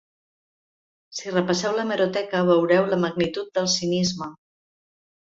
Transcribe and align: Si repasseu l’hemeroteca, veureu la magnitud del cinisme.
Si 1.17 1.33
repasseu 1.35 1.77
l’hemeroteca, 1.77 2.43
veureu 2.51 2.91
la 2.95 3.01
magnitud 3.07 3.55
del 3.59 3.73
cinisme. 3.79 4.35